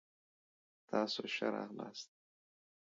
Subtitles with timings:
[0.89, 2.09] تاسو ښه راغلاست.